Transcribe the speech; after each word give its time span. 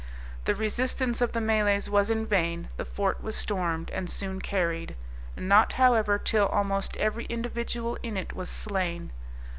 The 0.45 0.55
resistance 0.55 1.21
of 1.21 1.31
the 1.33 1.39
Malays 1.39 1.87
was 1.87 2.09
in 2.09 2.25
vain, 2.25 2.69
the 2.75 2.85
fort 2.85 3.21
was 3.21 3.35
stormed, 3.35 3.91
and 3.91 4.09
soon 4.09 4.41
carried; 4.41 4.95
not, 5.37 5.73
however, 5.73 6.17
till 6.17 6.47
almost 6.47 6.97
every 6.97 7.25
individual 7.25 7.99
in 8.01 8.17
it 8.17 8.33
was 8.33 8.49
slain. 8.49 9.11